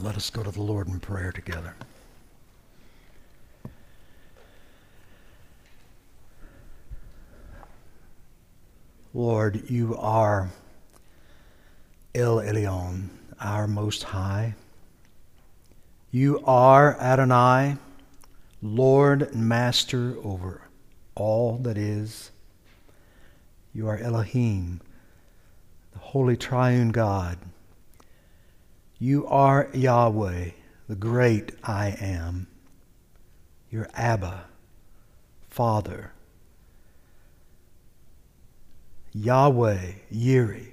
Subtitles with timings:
[0.00, 1.74] and let us go to the Lord in prayer together.
[9.12, 10.48] Lord, you are
[12.14, 14.54] El Elyon, our Most High.
[16.10, 17.76] You are Adonai,
[18.62, 20.62] Lord and Master over
[21.14, 22.30] all that is.
[23.74, 24.80] You are Elohim,
[25.92, 27.36] the Holy Triune God.
[29.02, 30.50] You are Yahweh,
[30.86, 32.48] the great I am.
[33.70, 34.44] You're Abba,
[35.48, 36.12] Father.
[39.14, 40.66] Yahweh, Yireh,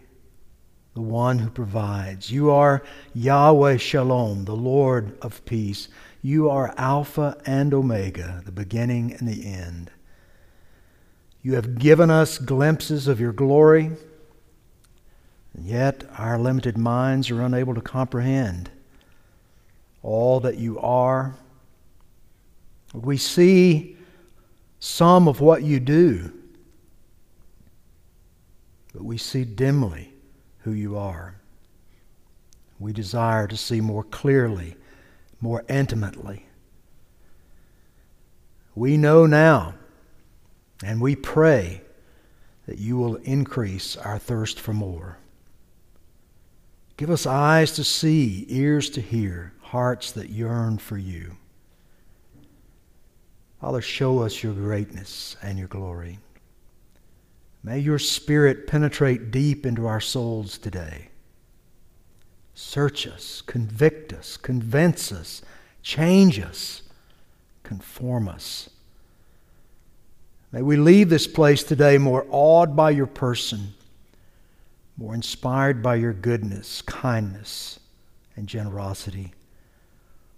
[0.93, 2.29] the one who provides.
[2.29, 5.87] You are Yahweh Shalom, the Lord of peace.
[6.21, 9.89] You are Alpha and Omega, the beginning and the end.
[11.41, 13.91] You have given us glimpses of your glory,
[15.57, 18.69] and yet our limited minds are unable to comprehend
[20.01, 21.35] all that you are.
[22.93, 23.97] We see
[24.79, 26.31] some of what you do
[28.97, 30.11] but we see dimly
[30.61, 31.35] who you are.
[32.79, 34.75] We desire to see more clearly,
[35.39, 36.47] more intimately.
[38.73, 39.75] We know now,
[40.83, 41.81] and we pray
[42.65, 45.19] that you will increase our thirst for more.
[46.97, 51.37] Give us eyes to see, ears to hear, hearts that yearn for you.
[53.61, 56.19] Father, show us your greatness and your glory.
[57.63, 61.09] May your Spirit penetrate deep into our souls today.
[62.53, 65.43] Search us, convict us, convince us,
[65.83, 66.81] change us,
[67.61, 68.69] conform us.
[70.51, 73.73] May we leave this place today more awed by your person,
[74.97, 77.79] more inspired by your goodness, kindness,
[78.35, 79.33] and generosity,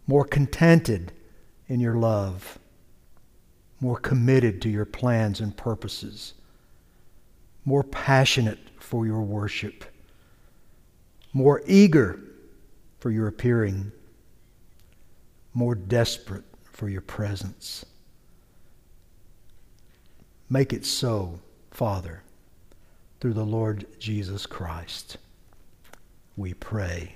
[0.05, 1.11] more contented
[1.67, 2.59] in your love,
[3.79, 6.33] more committed to your plans and purposes
[7.69, 9.85] more passionate for your worship,
[11.33, 12.19] more eager
[12.97, 13.91] for your appearing,
[15.53, 17.85] more desperate for your presence.
[20.49, 21.39] Make it so,
[21.69, 22.23] Father,
[23.19, 25.17] through the Lord Jesus Christ.
[26.37, 27.15] We pray.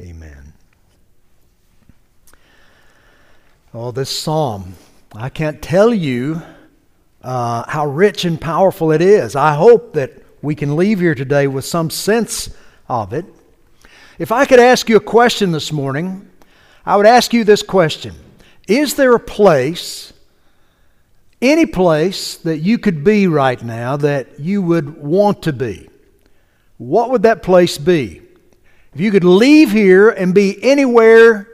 [0.00, 0.54] Amen.
[3.74, 4.74] Oh, this psalm,
[5.14, 6.42] I can't tell you
[7.22, 9.36] uh, how rich and powerful it is.
[9.36, 10.12] I hope that
[10.42, 12.54] we can leave here today with some sense
[12.88, 13.24] of it.
[14.18, 16.28] If I could ask you a question this morning,
[16.84, 18.14] I would ask you this question
[18.66, 20.11] Is there a place,
[21.42, 25.88] any place that you could be right now that you would want to be?
[26.78, 28.22] What would that place be?
[28.94, 31.48] If you could leave here and be anywhere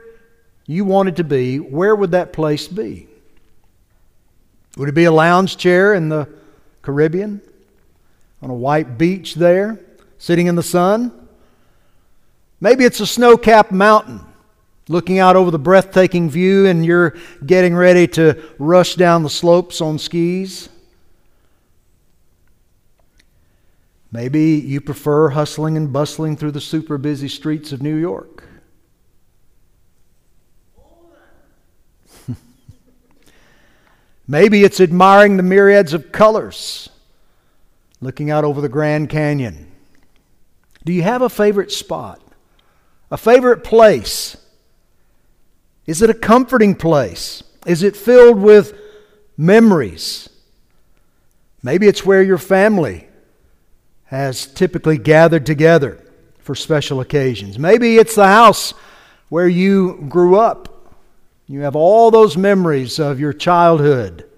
[0.67, 3.09] you wanted to be, where would that place be?
[4.77, 6.29] Would it be a lounge chair in the
[6.83, 7.41] Caribbean?
[8.43, 9.81] On a white beach there,
[10.19, 11.29] sitting in the sun?
[12.61, 14.28] Maybe it's a snow capped mountain
[14.89, 19.81] looking out over the breathtaking view and you're getting ready to rush down the slopes
[19.81, 20.69] on skis.
[24.11, 28.45] Maybe you prefer hustling and bustling through the super busy streets of New York.
[34.27, 36.89] Maybe it's admiring the myriads of colors,
[38.01, 39.71] looking out over the Grand Canyon.
[40.87, 42.23] Do you have a favorite spot?
[43.11, 44.39] A favorite place?
[45.89, 47.43] Is it a comforting place?
[47.67, 48.79] Is it filled with
[49.37, 50.29] memories?
[51.65, 53.09] Maybe it's where your family
[54.05, 56.05] has typically gathered together
[56.39, 57.59] for special occasions.
[57.59, 58.73] Maybe it's the house
[59.29, 60.79] where you grew up
[61.49, 64.29] you have all those memories of your childhood.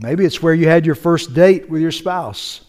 [0.00, 2.62] Maybe it's where you had your first date with your spouse.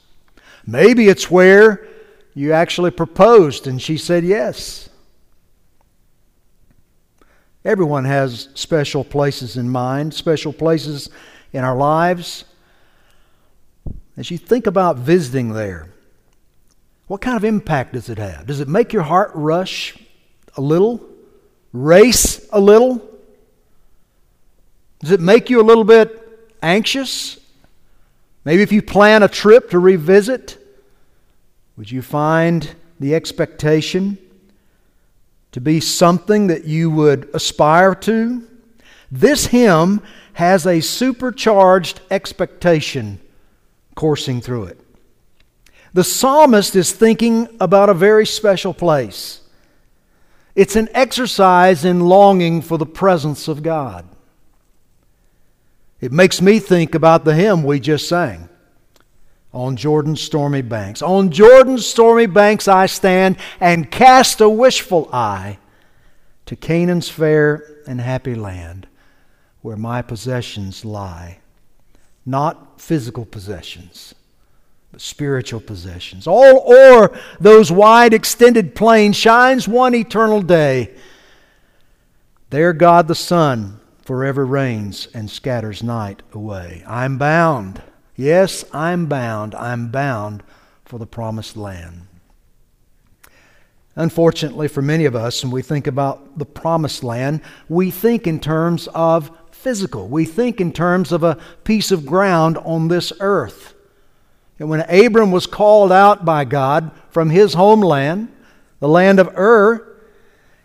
[0.67, 1.87] Maybe it's where
[2.33, 4.89] you actually proposed and she said yes.
[7.65, 11.09] Everyone has special places in mind, special places
[11.51, 12.45] in our lives.
[14.15, 15.89] As you think about visiting there,
[17.07, 18.45] what kind of impact does it have?
[18.45, 19.97] Does it make your heart rush
[20.55, 21.05] a little?
[21.75, 23.01] race a little?
[24.99, 27.37] Does it make you a little bit anxious?
[28.45, 30.57] Maybe if you plan a trip to revisit,
[31.75, 34.17] would you find the expectation
[35.55, 38.45] to be something that you would aspire to?
[39.09, 40.01] This hymn
[40.33, 43.21] has a supercharged expectation
[43.95, 44.77] coursing through it.
[45.93, 49.43] The psalmist is thinking about a very special place.
[50.55, 54.05] It's an exercise in longing for the presence of God.
[56.01, 58.49] It makes me think about the hymn we just sang.
[59.55, 61.01] On Jordan's stormy banks.
[61.01, 65.59] On Jordan's stormy banks I stand and cast a wishful eye
[66.45, 68.85] to Canaan's fair and happy land
[69.61, 71.39] where my possessions lie.
[72.25, 74.13] Not physical possessions,
[74.91, 76.27] but spiritual possessions.
[76.27, 80.93] All o'er those wide extended plains shines one eternal day.
[82.49, 86.83] There God the Son forever reigns and scatters night away.
[86.85, 87.81] I'm bound.
[88.15, 89.53] Yes, I'm bound.
[89.55, 90.43] I'm bound
[90.85, 92.07] for the promised land.
[93.95, 98.39] Unfortunately, for many of us, when we think about the promised land, we think in
[98.39, 100.07] terms of physical.
[100.07, 103.73] We think in terms of a piece of ground on this earth.
[104.59, 108.31] And when Abram was called out by God from his homeland,
[108.79, 109.97] the land of Ur,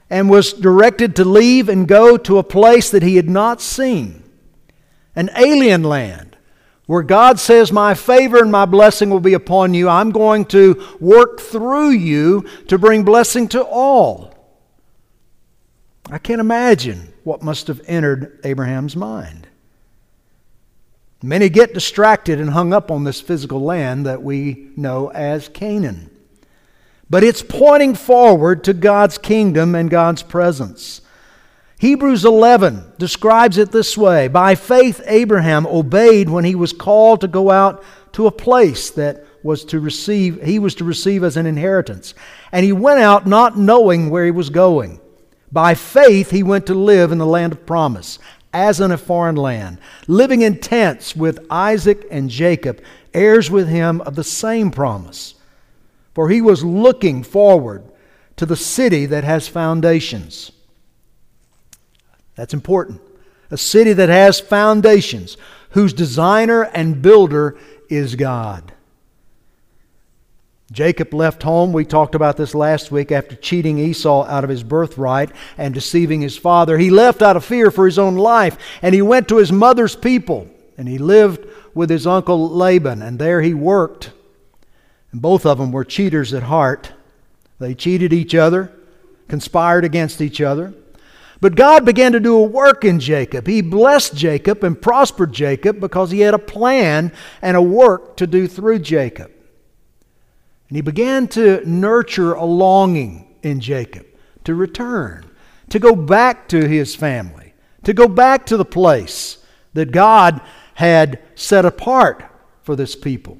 [0.08, 4.24] and was directed to leave and go to a place that he had not seen,
[5.14, 6.29] an alien land,
[6.90, 9.88] where God says, My favor and my blessing will be upon you.
[9.88, 14.34] I'm going to work through you to bring blessing to all.
[16.10, 19.46] I can't imagine what must have entered Abraham's mind.
[21.22, 26.10] Many get distracted and hung up on this physical land that we know as Canaan.
[27.08, 31.02] But it's pointing forward to God's kingdom and God's presence.
[31.80, 37.28] Hebrews 11 describes it this way By faith, Abraham obeyed when he was called to
[37.28, 37.82] go out
[38.12, 42.12] to a place that was to receive, he was to receive as an inheritance.
[42.52, 45.00] And he went out not knowing where he was going.
[45.50, 48.18] By faith, he went to live in the land of promise,
[48.52, 52.82] as in a foreign land, living in tents with Isaac and Jacob,
[53.14, 55.34] heirs with him of the same promise.
[56.12, 57.84] For he was looking forward
[58.36, 60.52] to the city that has foundations
[62.34, 63.00] that's important.
[63.50, 65.36] A city that has foundations,
[65.70, 68.72] whose designer and builder is God.
[70.72, 71.72] Jacob left home.
[71.72, 76.20] We talked about this last week after cheating Esau out of his birthright and deceiving
[76.20, 76.78] his father.
[76.78, 79.96] He left out of fear for his own life and he went to his mother's
[79.96, 80.48] people
[80.78, 81.44] and he lived
[81.74, 84.12] with his uncle Laban and there he worked.
[85.10, 86.92] And both of them were cheaters at heart.
[87.58, 88.72] They cheated each other,
[89.26, 90.72] conspired against each other.
[91.40, 93.46] But God began to do a work in Jacob.
[93.46, 98.26] He blessed Jacob and prospered Jacob because he had a plan and a work to
[98.26, 99.30] do through Jacob.
[100.68, 104.06] And he began to nurture a longing in Jacob
[104.44, 105.30] to return,
[105.70, 107.54] to go back to his family,
[107.84, 109.38] to go back to the place
[109.72, 110.40] that God
[110.74, 112.24] had set apart
[112.62, 113.38] for this people.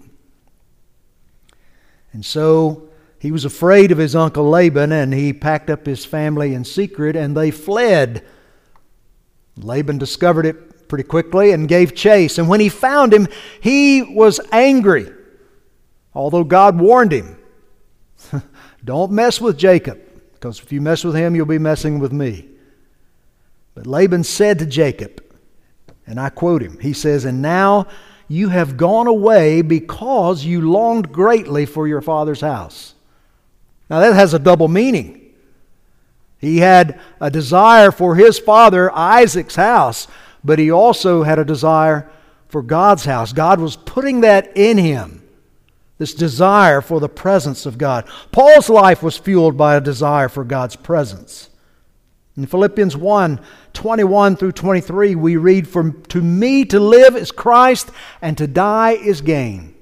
[2.13, 2.90] And so
[3.21, 7.17] he was afraid of his uncle Laban, and he packed up his family in secret,
[7.17, 8.25] and they fled.
[9.59, 12.39] Laban discovered it pretty quickly and gave chase.
[12.39, 13.29] And when he found him,
[13.61, 15.13] he was angry,
[16.15, 17.37] although God warned him
[18.85, 20.01] don't mess with Jacob,
[20.33, 22.49] because if you mess with him, you'll be messing with me.
[23.75, 25.23] But Laban said to Jacob,
[26.07, 27.87] and I quote him, he says, And now
[28.29, 32.95] you have gone away because you longed greatly for your father's house.
[33.91, 35.21] Now, that has a double meaning.
[36.39, 40.07] He had a desire for his father Isaac's house,
[40.43, 42.09] but he also had a desire
[42.49, 43.33] for God's house.
[43.33, 45.23] God was putting that in him,
[45.99, 48.09] this desire for the presence of God.
[48.33, 51.51] Paul's life was fueled by a desire for God's presence.
[52.37, 53.41] In Philippians 1
[53.73, 58.93] 21 through 23, we read, For to me to live is Christ, and to die
[58.93, 59.75] is gain.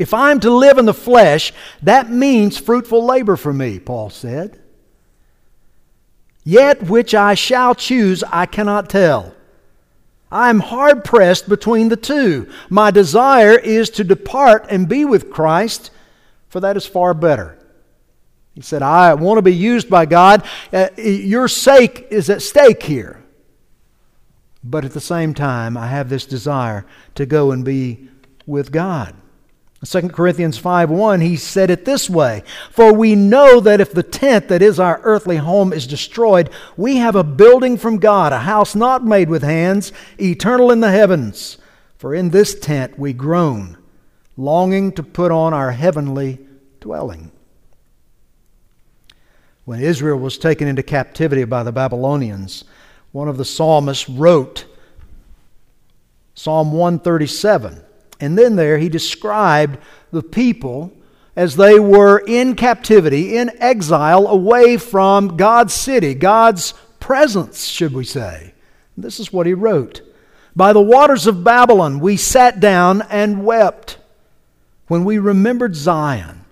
[0.00, 1.52] If I'm to live in the flesh,
[1.82, 4.58] that means fruitful labor for me, Paul said.
[6.42, 9.34] Yet which I shall choose, I cannot tell.
[10.32, 12.50] I am hard pressed between the two.
[12.70, 15.90] My desire is to depart and be with Christ,
[16.48, 17.58] for that is far better.
[18.54, 20.46] He said, I want to be used by God.
[20.72, 23.22] Uh, your sake is at stake here.
[24.64, 28.08] But at the same time, I have this desire to go and be
[28.46, 29.14] with God.
[29.82, 34.02] 2 Corinthians 5 1, he said it this way For we know that if the
[34.02, 38.40] tent that is our earthly home is destroyed, we have a building from God, a
[38.40, 41.56] house not made with hands, eternal in the heavens.
[41.96, 43.78] For in this tent we groan,
[44.36, 46.40] longing to put on our heavenly
[46.80, 47.32] dwelling.
[49.64, 52.64] When Israel was taken into captivity by the Babylonians,
[53.12, 54.66] one of the psalmists wrote
[56.34, 57.84] Psalm 137.
[58.20, 59.78] And then there he described
[60.12, 60.92] the people
[61.34, 68.04] as they were in captivity, in exile, away from God's city, God's presence, should we
[68.04, 68.52] say.
[68.96, 70.02] This is what he wrote.
[70.54, 73.98] By the waters of Babylon we sat down and wept
[74.88, 76.44] when we remembered Zion.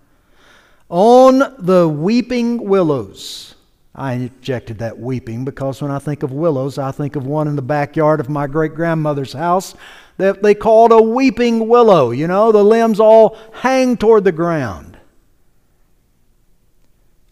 [0.89, 3.57] On the weeping willows.
[3.95, 7.57] I injected that weeping because when I think of willows, I think of one in
[7.57, 9.75] the backyard of my great grandmother's house
[10.19, 12.11] that they called a weeping willow.
[12.11, 14.99] You know, the limbs all hang toward the ground.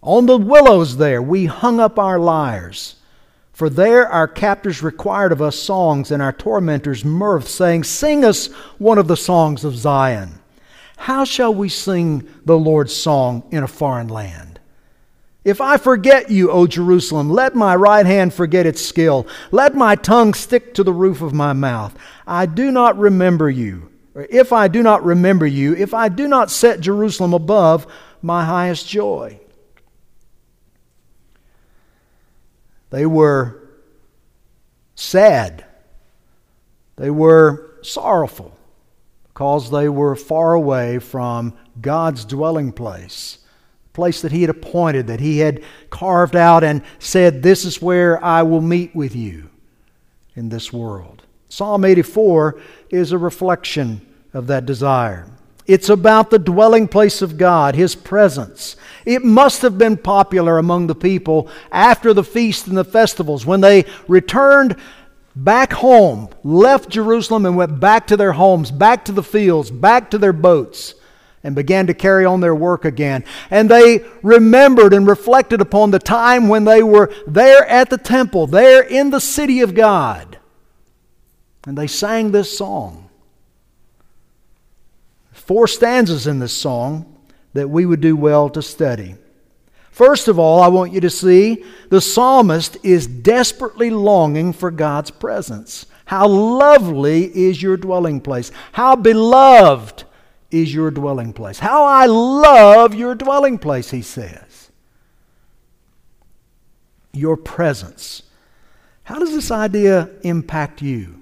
[0.00, 2.96] On the willows there, we hung up our lyres.
[3.52, 8.46] For there our captors required of us songs, and our tormentors mirth, saying, Sing us
[8.78, 10.40] one of the songs of Zion.
[10.96, 14.55] How shall we sing the Lord's song in a foreign land?
[15.46, 19.28] If I forget you, O Jerusalem, let my right hand forget its skill.
[19.52, 21.96] Let my tongue stick to the roof of my mouth.
[22.26, 23.92] I do not remember you.
[24.16, 27.86] Or if I do not remember you, if I do not set Jerusalem above
[28.20, 29.38] my highest joy.
[32.90, 33.68] They were
[34.96, 35.64] sad.
[36.96, 38.58] They were sorrowful
[39.28, 43.38] because they were far away from God's dwelling place,
[43.96, 48.22] place that He had appointed, that He had carved out and said, This is where
[48.22, 49.50] I will meet with you
[50.36, 51.22] in this world.
[51.48, 52.60] Psalm 84
[52.90, 55.26] is a reflection of that desire.
[55.66, 58.76] It's about the dwelling place of God, His presence.
[59.06, 63.62] It must have been popular among the people after the feasts and the festivals when
[63.62, 64.76] they returned
[65.34, 70.10] back home, left Jerusalem and went back to their homes, back to the fields, back
[70.10, 70.94] to their boats,
[71.46, 73.24] and began to carry on their work again.
[73.50, 78.48] And they remembered and reflected upon the time when they were there at the temple,
[78.48, 80.38] there in the city of God.
[81.64, 83.08] And they sang this song
[85.46, 87.16] four stanzas in this song
[87.52, 89.14] that we would do well to study.
[89.92, 95.12] First of all, I want you to see the psalmist is desperately longing for God's
[95.12, 95.86] presence.
[96.06, 98.50] How lovely is your dwelling place!
[98.72, 100.02] How beloved
[100.50, 101.58] is your dwelling place!
[101.58, 104.70] How I love your dwelling place, he says.
[107.12, 108.22] Your presence.
[109.04, 111.20] How does this idea impact you?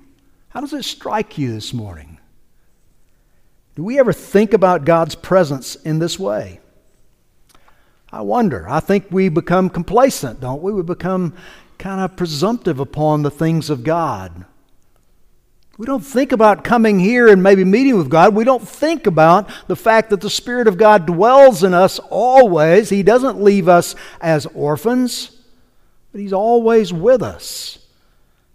[0.48, 2.18] How does it strike you this morning?
[3.74, 6.60] Do we ever think about God's presence in this way?
[8.12, 8.68] I wonder.
[8.68, 10.72] I think we become complacent, don't we?
[10.72, 11.34] We become
[11.78, 14.44] kind of presumptive upon the things of God.
[15.76, 18.34] We don't think about coming here and maybe meeting with God.
[18.34, 22.90] We don't think about the fact that the Spirit of God dwells in us always.
[22.90, 25.36] He doesn't leave us as orphans,
[26.12, 27.78] but He's always with us.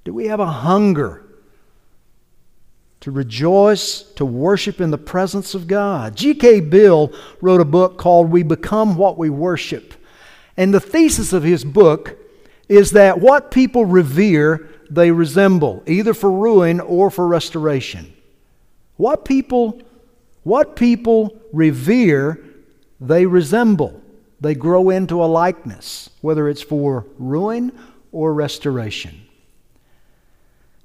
[0.06, 1.26] Do we have a hunger
[3.02, 6.16] to rejoice, to worship in the presence of God.
[6.16, 6.62] G.K.
[6.62, 9.94] Beale wrote a book called We Become What We Worship.
[10.58, 12.18] And the thesis of his book
[12.68, 18.14] is that what people revere, they resemble, either for ruin or for restoration.
[18.98, 19.82] What people,
[20.44, 22.44] what people revere,
[23.00, 24.02] they resemble.
[24.42, 27.78] They grow into a likeness, whether it's for ruin
[28.12, 29.26] or restoration.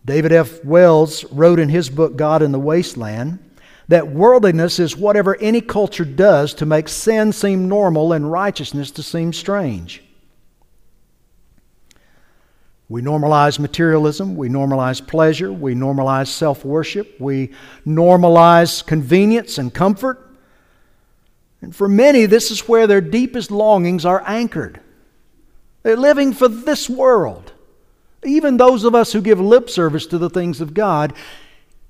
[0.05, 0.63] David F.
[0.65, 3.39] Wells wrote in his book, God in the Wasteland,
[3.89, 9.03] that worldliness is whatever any culture does to make sin seem normal and righteousness to
[9.03, 10.04] seem strange.
[12.89, 17.53] We normalize materialism, we normalize pleasure, we normalize self worship, we
[17.87, 20.21] normalize convenience and comfort.
[21.63, 24.81] And for many, this is where their deepest longings are anchored.
[25.83, 27.53] They're living for this world.
[28.23, 31.15] Even those of us who give lip service to the things of God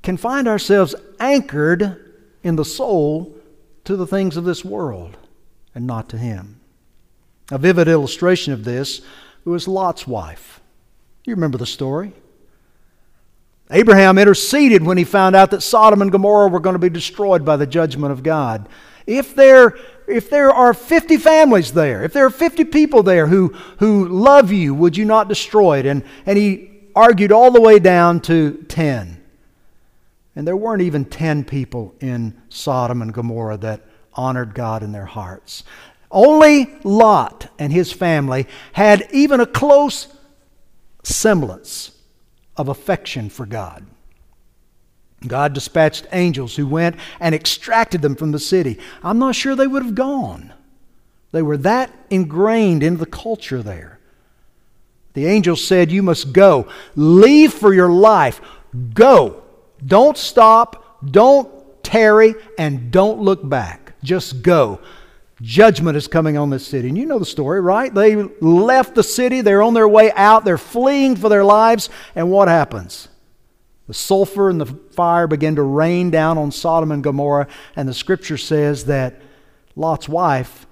[0.02, 3.34] can find ourselves anchored in the soul
[3.84, 5.16] to the things of this world
[5.74, 6.60] and not to Him.
[7.50, 9.00] A vivid illustration of this
[9.44, 10.60] was Lot's wife.
[11.24, 12.12] You remember the story?
[13.70, 17.44] Abraham interceded when he found out that Sodom and Gomorrah were going to be destroyed
[17.44, 18.68] by the judgment of God.
[19.06, 19.76] If there,
[20.06, 24.52] if there are 50 families there, if there are 50 people there who, who love
[24.52, 25.86] you, would you not destroy it?
[25.86, 29.20] And, and he argued all the way down to 10.
[30.36, 33.82] And there weren't even 10 people in Sodom and Gomorrah that
[34.14, 35.64] honored God in their hearts.
[36.10, 40.13] Only Lot and his family had even a close
[41.04, 41.92] semblance
[42.56, 43.86] of affection for God.
[45.26, 48.78] God dispatched angels who went and extracted them from the city.
[49.02, 50.52] I'm not sure they would have gone.
[51.32, 53.98] They were that ingrained into the culture there.
[55.14, 56.68] The angels said, You must go.
[56.94, 58.40] Leave for your life.
[58.92, 59.42] Go.
[59.84, 60.98] Don't stop.
[61.10, 61.50] Don't
[61.82, 62.34] tarry.
[62.58, 63.94] And don't look back.
[64.02, 64.80] Just go.
[65.44, 66.88] Judgment is coming on this city.
[66.88, 67.92] And you know the story, right?
[67.92, 72.30] They left the city, they're on their way out, they're fleeing for their lives, and
[72.30, 73.08] what happens?
[73.86, 77.46] The sulfur and the fire begin to rain down on Sodom and Gomorrah,
[77.76, 79.20] and the scripture says that
[79.76, 80.66] Lot's wife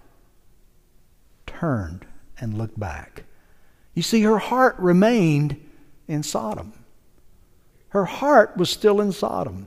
[1.45, 2.07] turned
[2.41, 3.25] and looked back.
[3.93, 5.61] You see, her heart remained
[6.09, 6.73] in Sodom.
[7.91, 9.67] Her heart was still in Sodom.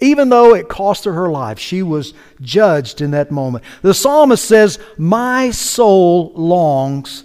[0.00, 3.64] Even though it cost her her life, she was judged in that moment.
[3.82, 7.24] The psalmist says, My soul longs,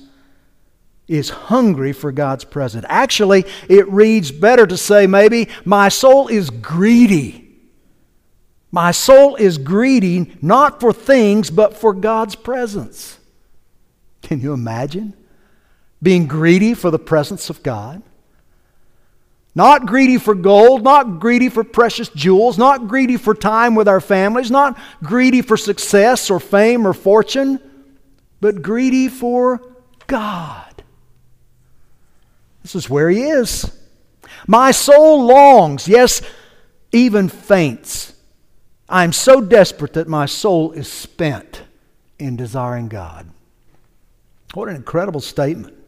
[1.12, 2.86] is hungry for God's presence.
[2.88, 7.50] Actually, it reads better to say, maybe, My soul is greedy.
[8.72, 13.20] My soul is greedy not for things, but for God's presence.
[14.22, 15.14] Can you imagine
[16.02, 18.02] being greedy for the presence of God?
[19.54, 24.00] Not greedy for gold, not greedy for precious jewels, not greedy for time with our
[24.00, 27.60] families, not greedy for success or fame or fortune,
[28.40, 29.62] but greedy for
[30.08, 30.84] God.
[32.62, 33.78] This is where He is.
[34.48, 36.22] My soul longs, yes,
[36.92, 38.14] even faints.
[38.88, 41.64] I am so desperate that my soul is spent
[42.20, 43.30] in desiring God.
[44.54, 45.81] What an incredible statement.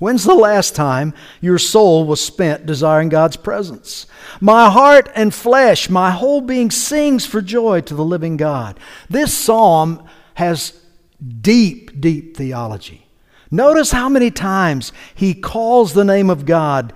[0.00, 4.06] When's the last time your soul was spent desiring God's presence?
[4.40, 8.80] My heart and flesh, my whole being sings for joy to the living God.
[9.10, 10.02] This psalm
[10.34, 10.72] has
[11.42, 13.06] deep, deep theology.
[13.50, 16.94] Notice how many times he calls the name of God.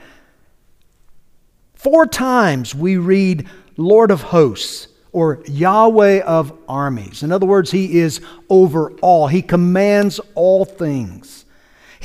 [1.74, 3.46] Four times we read
[3.76, 7.22] Lord of hosts or Yahweh of armies.
[7.22, 11.43] In other words, he is over all, he commands all things.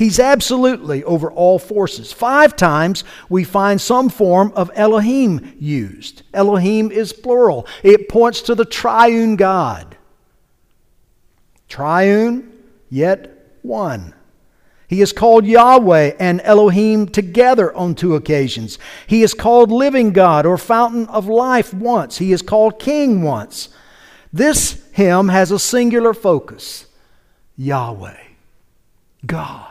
[0.00, 2.10] He's absolutely over all forces.
[2.10, 6.22] Five times we find some form of Elohim used.
[6.32, 9.98] Elohim is plural, it points to the triune God.
[11.68, 12.50] Triune,
[12.88, 14.14] yet one.
[14.88, 18.78] He is called Yahweh and Elohim together on two occasions.
[19.06, 22.16] He is called living God or fountain of life once.
[22.16, 23.68] He is called king once.
[24.32, 26.86] This hymn has a singular focus
[27.58, 28.16] Yahweh,
[29.26, 29.69] God.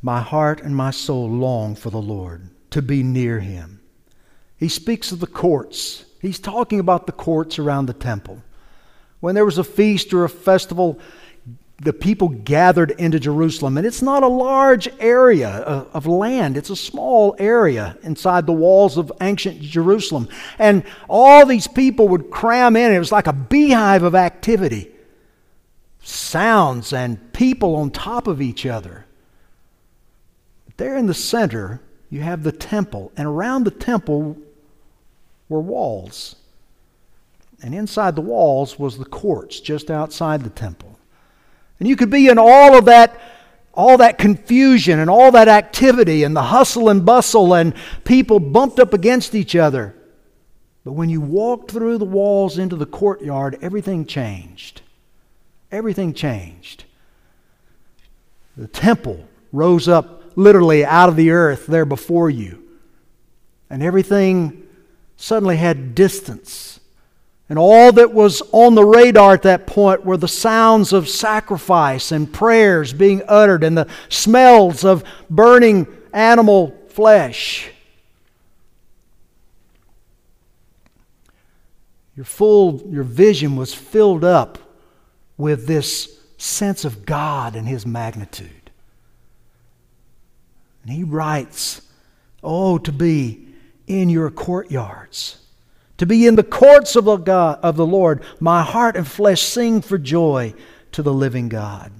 [0.00, 3.80] My heart and my soul long for the Lord, to be near him.
[4.56, 6.04] He speaks of the courts.
[6.20, 8.42] He's talking about the courts around the temple.
[9.20, 10.98] When there was a feast or a festival,
[11.82, 13.76] the people gathered into Jerusalem.
[13.76, 18.96] And it's not a large area of land, it's a small area inside the walls
[18.96, 20.28] of ancient Jerusalem.
[20.58, 22.92] And all these people would cram in.
[22.92, 24.92] It was like a beehive of activity
[26.08, 29.04] sounds and people on top of each other.
[30.78, 34.38] There in the center, you have the temple, and around the temple
[35.48, 36.36] were walls.
[37.62, 40.98] And inside the walls was the courts just outside the temple.
[41.78, 43.20] And you could be in all of that
[43.74, 48.80] all that confusion and all that activity and the hustle and bustle and people bumped
[48.80, 49.94] up against each other.
[50.84, 54.80] But when you walked through the walls into the courtyard, everything changed.
[55.70, 56.86] Everything changed.
[58.56, 62.62] The temple rose up literally out of the earth there before you.
[63.68, 64.66] And everything
[65.16, 66.78] suddenly had distance.
[67.48, 72.12] And all that was on the radar at that point were the sounds of sacrifice
[72.12, 77.70] and prayers being uttered and the smells of burning animal flesh.
[82.14, 84.58] Your full your vision was filled up
[85.36, 88.57] with this sense of God and his magnitude.
[90.88, 91.82] And he writes,
[92.42, 93.46] Oh, to be
[93.86, 95.36] in your courtyards,
[95.98, 98.22] to be in the courts of the, God, of the Lord.
[98.40, 100.54] My heart and flesh sing for joy
[100.92, 101.92] to the living God.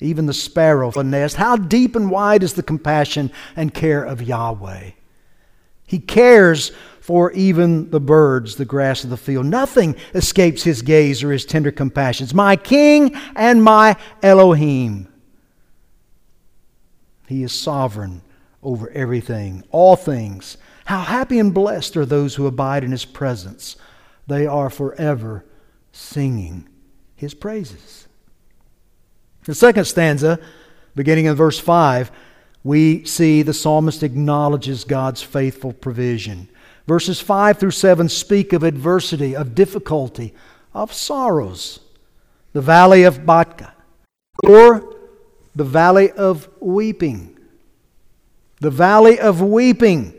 [0.00, 1.36] Even the sparrow the nest.
[1.36, 4.90] How deep and wide is the compassion and care of Yahweh?
[5.86, 9.46] He cares for even the birds, the grass of the field.
[9.46, 12.34] Nothing escapes his gaze or his tender compassions.
[12.34, 15.08] My King and my Elohim.
[17.32, 18.20] He is sovereign
[18.62, 20.58] over everything, all things.
[20.84, 23.76] How happy and blessed are those who abide in His presence.
[24.26, 25.42] They are forever
[25.92, 26.68] singing
[27.16, 28.06] His praises.
[29.44, 30.40] The second stanza,
[30.94, 32.12] beginning in verse 5,
[32.64, 36.50] we see the psalmist acknowledges God's faithful provision.
[36.86, 40.34] Verses 5 through 7 speak of adversity, of difficulty,
[40.74, 41.80] of sorrows.
[42.52, 43.72] The valley of Baca,
[44.44, 44.91] or
[45.54, 47.36] the valley of weeping.
[48.60, 50.14] The valley of weeping.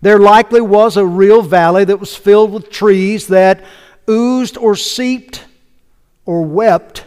[0.00, 3.64] There likely was a real valley that was filled with trees that
[4.08, 5.44] oozed or seeped
[6.26, 7.04] or wept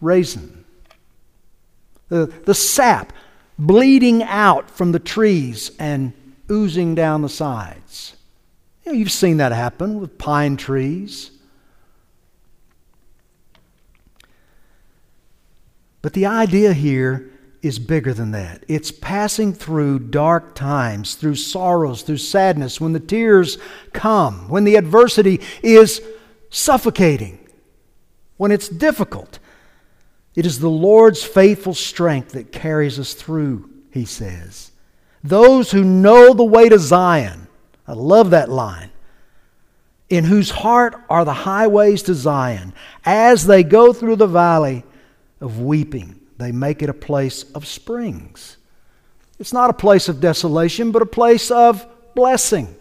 [0.00, 0.64] resin.
[2.08, 3.12] The, the sap
[3.58, 6.12] bleeding out from the trees and
[6.50, 8.16] oozing down the sides.
[8.84, 11.30] You know, you've seen that happen with pine trees.
[16.02, 17.30] But the idea here
[17.62, 18.64] is bigger than that.
[18.68, 23.58] It's passing through dark times, through sorrows, through sadness, when the tears
[23.92, 26.00] come, when the adversity is
[26.48, 27.38] suffocating,
[28.38, 29.38] when it's difficult.
[30.34, 34.70] It is the Lord's faithful strength that carries us through, he says.
[35.22, 37.46] Those who know the way to Zion,
[37.86, 38.90] I love that line,
[40.08, 42.72] in whose heart are the highways to Zion,
[43.04, 44.84] as they go through the valley
[45.40, 48.56] of weeping they make it a place of springs.
[49.38, 52.74] It's not a place of desolation, but a place of blessing,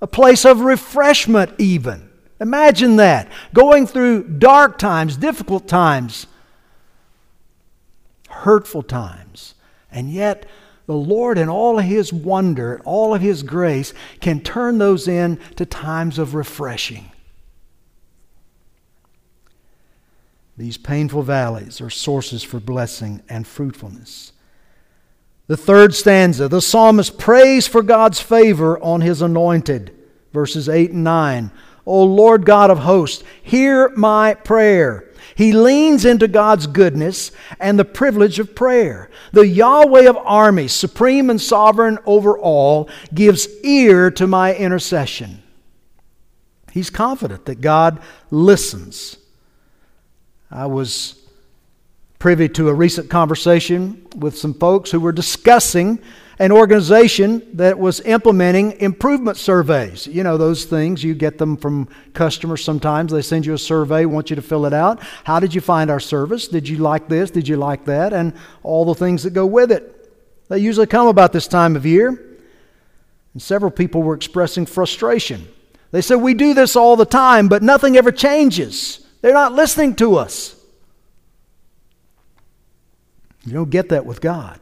[0.00, 2.08] a place of refreshment, even.
[2.40, 3.30] Imagine that.
[3.52, 6.26] Going through dark times, difficult times,
[8.28, 9.54] hurtful times,
[9.92, 10.46] and yet
[10.86, 15.66] the Lord, in all of His wonder, all of His grace, can turn those into
[15.66, 17.10] times of refreshing.
[20.58, 24.32] These painful valleys are sources for blessing and fruitfulness.
[25.46, 29.94] The third stanza, the psalmist prays for God's favor on his anointed.
[30.32, 31.52] Verses 8 and 9.
[31.86, 35.08] O Lord God of hosts, hear my prayer.
[35.36, 39.10] He leans into God's goodness and the privilege of prayer.
[39.30, 45.40] The Yahweh of armies, supreme and sovereign over all, gives ear to my intercession.
[46.72, 48.00] He's confident that God
[48.32, 49.18] listens
[50.50, 51.14] I was
[52.18, 56.00] privy to a recent conversation with some folks who were discussing
[56.40, 60.06] an organization that was implementing improvement surveys.
[60.06, 63.12] You know, those things, you get them from customers sometimes.
[63.12, 65.02] They send you a survey, want you to fill it out.
[65.24, 66.48] How did you find our service?
[66.48, 67.30] Did you like this?
[67.30, 68.12] Did you like that?
[68.12, 68.32] And
[68.62, 69.94] all the things that go with it.
[70.48, 72.38] They usually come about this time of year.
[73.32, 75.46] And several people were expressing frustration.
[75.90, 79.06] They said, We do this all the time, but nothing ever changes.
[79.20, 80.54] They're not listening to us.
[83.44, 84.60] You don't get that with God.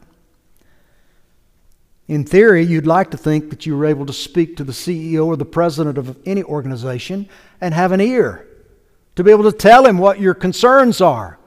[2.07, 5.25] In theory, you'd like to think that you were able to speak to the CEO
[5.25, 7.27] or the president of any organization
[7.59, 8.47] and have an ear
[9.17, 11.37] to be able to tell him what your concerns are,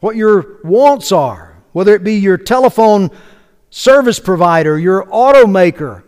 [0.00, 3.10] what your wants are, whether it be your telephone
[3.70, 6.02] service provider, your automaker,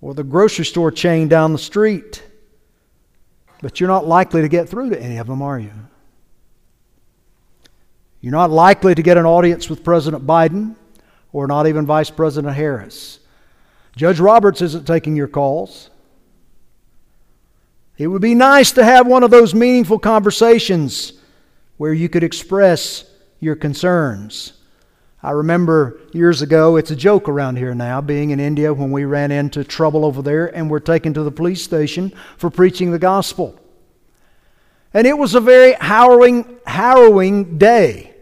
[0.00, 2.22] or the grocery store chain down the street.
[3.60, 5.72] But you're not likely to get through to any of them, are you?
[8.20, 10.74] You're not likely to get an audience with President Biden
[11.32, 13.20] or not even Vice President Harris.
[13.96, 15.90] Judge Roberts isn't taking your calls.
[17.96, 21.14] It would be nice to have one of those meaningful conversations
[21.78, 23.04] where you could express
[23.40, 24.52] your concerns.
[25.20, 29.04] I remember years ago, it's a joke around here now, being in India when we
[29.04, 33.00] ran into trouble over there and were taken to the police station for preaching the
[33.00, 33.58] gospel.
[34.94, 38.14] And it was a very harrowing, harrowing day,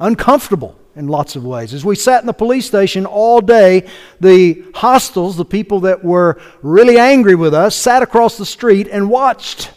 [0.00, 1.72] uncomfortable in lots of ways.
[1.72, 6.40] As we sat in the police station all day, the hostiles, the people that were
[6.62, 9.70] really angry with us, sat across the street and watched.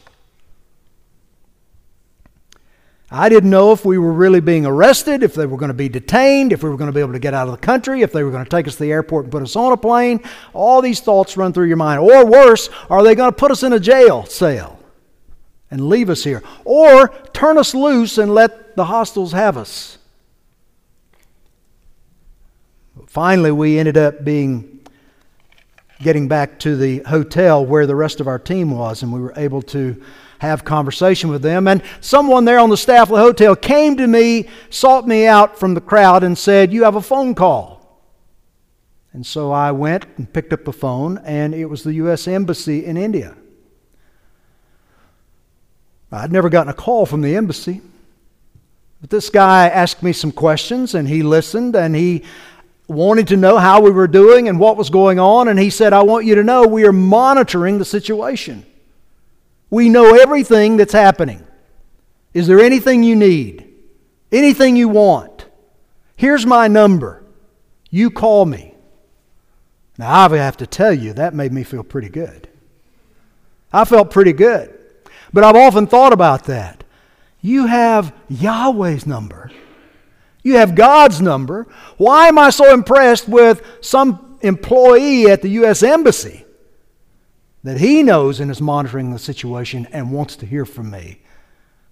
[3.13, 5.89] I didn't know if we were really being arrested, if they were going to be
[5.89, 8.13] detained, if we were going to be able to get out of the country, if
[8.13, 10.23] they were going to take us to the airport and put us on a plane.
[10.53, 11.99] All these thoughts run through your mind.
[11.99, 14.79] Or worse, are they going to put us in a jail cell
[15.69, 16.41] and leave us here?
[16.63, 19.97] Or turn us loose and let the hostiles have us?
[23.07, 24.79] Finally, we ended up being
[26.01, 29.33] getting back to the hotel where the rest of our team was, and we were
[29.35, 30.01] able to
[30.41, 31.67] have conversation with them.
[31.67, 35.59] And someone there on the staff of the hotel came to me, sought me out
[35.59, 37.79] from the crowd, and said, You have a phone call.
[39.13, 42.27] And so I went and picked up the phone, and it was the U.S.
[42.27, 43.35] Embassy in India.
[46.11, 47.81] I'd never gotten a call from the embassy.
[48.99, 52.23] But this guy asked me some questions, and he listened, and he
[52.87, 55.49] wanted to know how we were doing and what was going on.
[55.49, 58.65] And he said, I want you to know we are monitoring the situation.
[59.71, 61.47] We know everything that's happening.
[62.33, 63.73] Is there anything you need?
[64.31, 65.45] Anything you want?
[66.15, 67.23] Here's my number.
[67.89, 68.75] You call me.
[69.97, 72.47] Now, I have to tell you, that made me feel pretty good.
[73.71, 74.77] I felt pretty good.
[75.33, 76.83] But I've often thought about that.
[77.41, 79.51] You have Yahweh's number,
[80.43, 81.67] you have God's number.
[81.97, 85.81] Why am I so impressed with some employee at the U.S.
[85.83, 86.45] Embassy
[87.63, 91.21] that he knows and is monitoring the situation and wants to hear from me.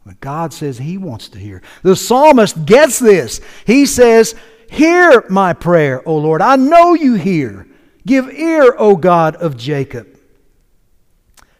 [0.05, 1.62] But God says he wants to hear.
[1.84, 3.41] The psalmist gets this.
[3.65, 4.36] He says,
[4.69, 6.41] Hear my prayer, O Lord.
[6.41, 7.67] I know you hear.
[8.05, 10.08] Give ear, O God of Jacob.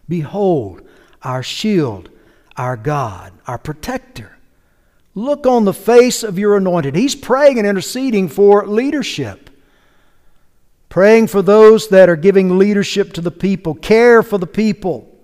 [0.08, 0.82] Behold,
[1.22, 2.10] our shield,
[2.58, 4.38] our God, our protector.
[5.15, 6.95] Look on the face of your anointed.
[6.95, 9.49] He's praying and interceding for leadership,
[10.89, 15.15] praying for those that are giving leadership to the people, care for the people.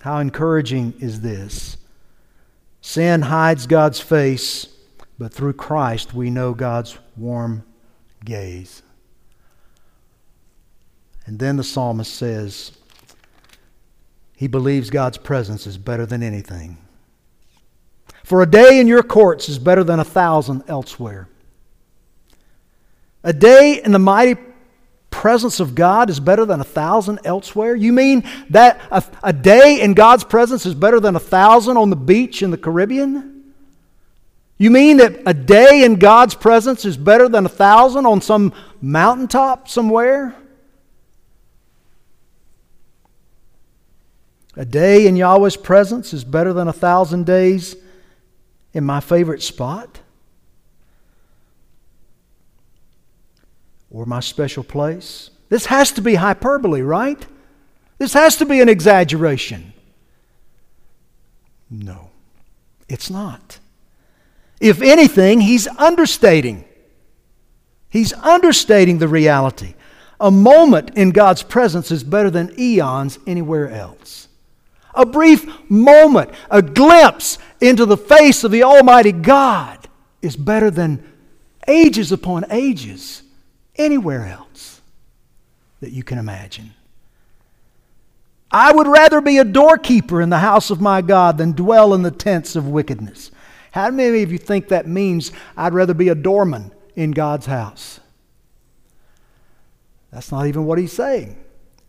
[0.00, 1.76] How encouraging is this?
[2.80, 4.68] Sin hides God's face,
[5.18, 7.64] but through Christ we know God's warm
[8.24, 8.82] gaze.
[11.26, 12.72] And then the psalmist says,
[14.34, 16.78] he believes God's presence is better than anything.
[18.24, 21.28] For a day in your courts is better than a thousand elsewhere.
[23.22, 24.40] A day in the mighty
[25.10, 27.74] presence of God is better than a thousand elsewhere?
[27.74, 31.90] You mean that a, a, day in God's presence is better than a thousand on
[31.90, 33.52] the beach in the Caribbean?
[34.56, 38.52] You mean that a day in God's presence is better than a thousand on some
[38.80, 40.34] mountaintop somewhere?
[44.56, 47.76] A day in Yahweh's presence is better than a thousand days
[48.72, 49.99] in my favorite spot
[53.90, 55.30] or my special place.
[55.48, 57.26] This has to be hyperbole, right?
[57.98, 59.72] This has to be an exaggeration.
[61.68, 62.10] No,
[62.88, 63.58] it's not.
[64.60, 66.64] If anything, he's understating.
[67.88, 69.74] He's understating the reality.
[70.20, 74.28] A moment in God's presence is better than eons anywhere else.
[74.94, 79.88] A brief moment, a glimpse into the face of the Almighty God
[80.20, 81.04] is better than
[81.66, 83.22] ages upon ages
[83.76, 84.80] anywhere else
[85.80, 86.72] that you can imagine.
[88.50, 92.02] I would rather be a doorkeeper in the house of my God than dwell in
[92.02, 93.30] the tents of wickedness.
[93.72, 98.00] How many of you think that means I'd rather be a doorman in God's house?
[100.12, 101.36] That's not even what he's saying.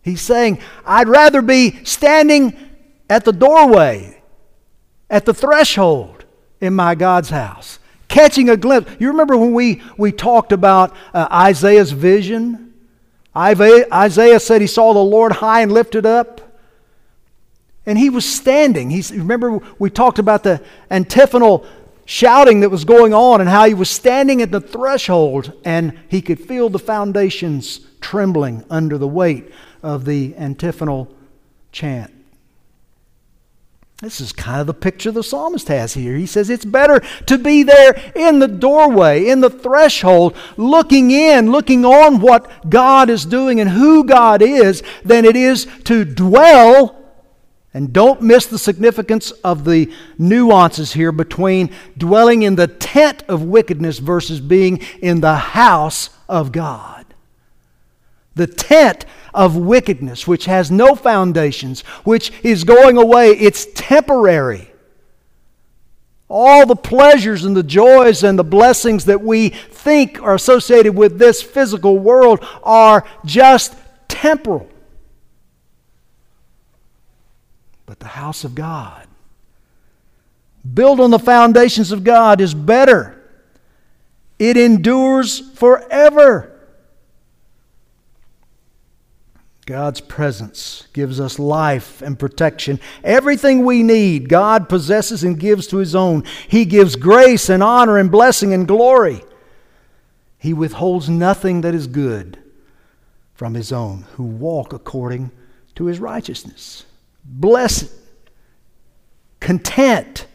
[0.02, 2.56] He's saying, I'd rather be standing
[3.10, 4.22] at the doorway,
[5.10, 6.24] at the threshold
[6.60, 7.80] in my God's house,
[8.12, 8.92] catching a glimpse.
[8.98, 12.74] You remember when we, we talked about uh, Isaiah's vision?
[13.34, 16.40] Isaiah said he saw the Lord high and lifted up.
[17.86, 18.90] And he was standing.
[18.90, 21.66] He's, remember, we talked about the antiphonal
[22.04, 26.20] shouting that was going on and how he was standing at the threshold and he
[26.20, 29.50] could feel the foundations trembling under the weight
[29.82, 31.08] of the antiphonal
[31.72, 32.12] chant.
[34.02, 36.16] This is kind of the picture the psalmist has here.
[36.16, 41.52] He says it's better to be there in the doorway, in the threshold, looking in,
[41.52, 46.98] looking on what God is doing and who God is, than it is to dwell.
[47.72, 53.44] And don't miss the significance of the nuances here between dwelling in the tent of
[53.44, 57.01] wickedness versus being in the house of God.
[58.34, 63.30] The tent of wickedness, which has no foundations, which is going away.
[63.30, 64.72] It's temporary.
[66.28, 71.18] All the pleasures and the joys and the blessings that we think are associated with
[71.18, 73.74] this physical world are just
[74.08, 74.68] temporal.
[77.84, 79.06] But the house of God,
[80.72, 83.20] built on the foundations of God, is better.
[84.38, 86.51] It endures forever.
[89.72, 92.78] God's presence gives us life and protection.
[93.02, 96.24] Everything we need, God possesses and gives to His own.
[96.46, 99.24] He gives grace and honor and blessing and glory.
[100.36, 102.38] He withholds nothing that is good
[103.32, 105.30] from His own who walk according
[105.76, 106.84] to His righteousness.
[107.24, 107.90] Blessed,
[109.40, 110.26] content,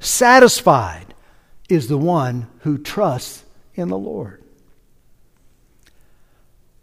[0.00, 1.14] satisfied
[1.70, 3.42] is the one who trusts
[3.74, 4.39] in the Lord.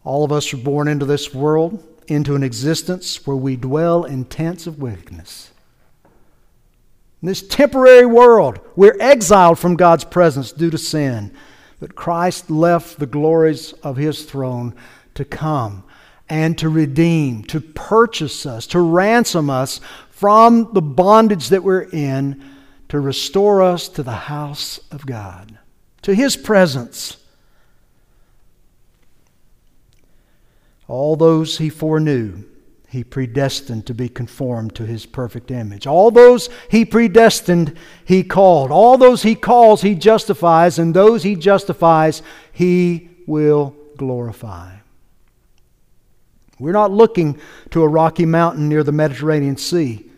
[0.08, 4.24] All of us are born into this world, into an existence where we dwell in
[4.24, 5.52] tents of wickedness.
[7.22, 11.36] In this temporary world, we're exiled from God's presence due to sin.
[11.82, 14.74] But Christ left the glories of his throne
[15.16, 15.84] to come
[16.30, 22.42] and to redeem, to purchase us, to ransom us from the bondage that we're in,
[22.88, 25.60] to restore us to the house of God,
[26.04, 27.18] to his presence.
[30.88, 32.44] All those he foreknew,
[32.90, 35.86] he predestined to be conformed to his perfect image.
[35.86, 38.72] All those he predestined, he called.
[38.72, 40.80] All those he calls, he justifies.
[40.80, 42.22] And those he justifies,
[42.54, 44.78] he will glorify.
[46.60, 47.40] We're not looking
[47.72, 50.10] to a rocky mountain near the Mediterranean Sea.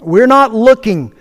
[0.00, 1.14] We're not looking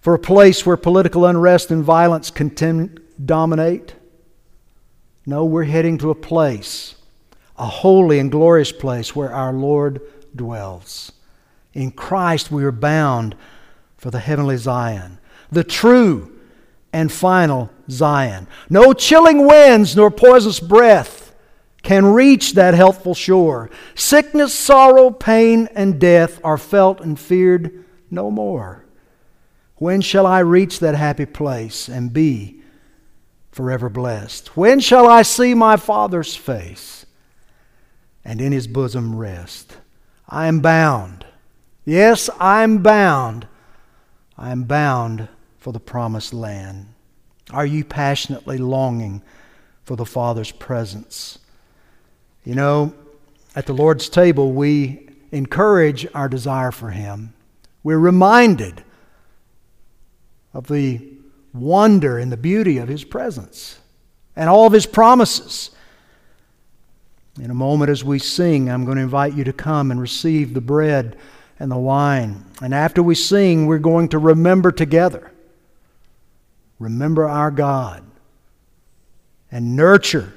[0.00, 3.95] for a place where political unrest and violence continue, dominate.
[5.26, 6.94] No, we're heading to a place,
[7.58, 10.00] a holy and glorious place where our Lord
[10.34, 11.10] dwells.
[11.74, 13.34] In Christ we are bound
[13.96, 15.18] for the heavenly Zion,
[15.50, 16.32] the true
[16.92, 18.46] and final Zion.
[18.70, 21.34] No chilling winds nor poisonous breath
[21.82, 23.68] can reach that healthful shore.
[23.94, 28.84] Sickness, sorrow, pain, and death are felt and feared no more.
[29.76, 32.55] When shall I reach that happy place and be
[33.56, 34.54] forever blessed?
[34.54, 37.06] When shall I see my Father's face
[38.22, 39.78] and in his bosom rest?
[40.28, 41.24] I am bound.
[41.86, 43.48] Yes, I am bound.
[44.36, 46.88] I am bound for the promised land.
[47.50, 49.22] Are you passionately longing
[49.84, 51.38] for the Father's presence?
[52.44, 52.92] You know,
[53.54, 57.32] at the Lord's table, we encourage our desire for Him.
[57.82, 58.84] We're reminded
[60.52, 61.15] of the
[61.58, 63.78] wonder in the beauty of His presence
[64.34, 65.70] and all of His promises.
[67.40, 70.54] In a moment, as we sing, I'm going to invite you to come and receive
[70.54, 71.16] the bread
[71.58, 72.44] and the wine.
[72.62, 75.32] And after we sing, we're going to remember together.
[76.78, 78.04] Remember our God
[79.50, 80.32] and nurture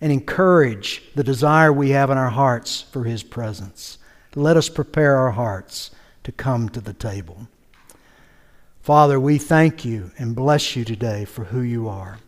[0.00, 3.98] and encourage the desire we have in our hearts for His presence.
[4.34, 5.90] Let us prepare our hearts
[6.24, 7.48] to come to the table.
[8.84, 12.18] Father, we thank you and bless you today for who you are.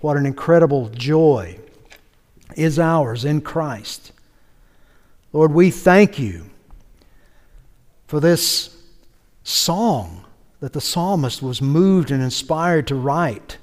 [0.00, 1.58] What an incredible joy
[2.56, 4.12] is ours in Christ.
[5.30, 6.48] Lord, we thank you
[8.06, 8.78] for this
[9.42, 10.24] song
[10.60, 13.58] that the psalmist was moved and inspired to write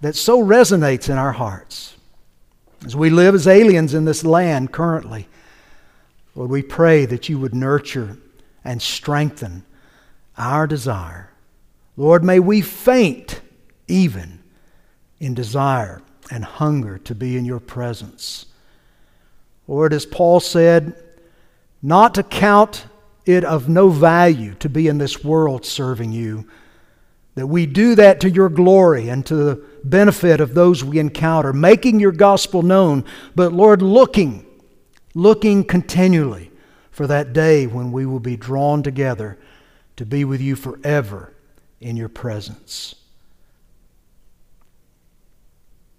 [0.00, 1.96] that so resonates in our hearts.
[2.86, 5.26] As we live as aliens in this land currently,
[6.36, 8.16] Lord, we pray that you would nurture
[8.64, 9.64] and strengthen
[10.38, 11.30] our desire.
[11.96, 13.40] Lord, may we faint
[13.88, 14.38] even
[15.18, 18.46] in desire and hunger to be in your presence.
[19.66, 20.94] Lord, as Paul said,
[21.82, 22.86] not to count
[23.26, 26.48] it of no value to be in this world serving you,
[27.34, 31.52] that we do that to your glory and to the benefit of those we encounter,
[31.52, 34.44] making your gospel known, but Lord, looking,
[35.14, 36.50] looking continually
[36.90, 39.38] for that day when we will be drawn together
[39.98, 41.32] to be with you forever
[41.80, 42.94] in your presence.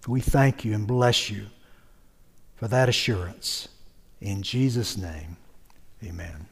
[0.08, 1.48] We thank you and bless you
[2.56, 3.68] for that assurance.
[4.22, 5.36] In Jesus' name,
[6.02, 6.49] amen.